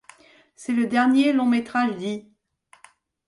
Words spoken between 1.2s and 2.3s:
long-métrage d'E.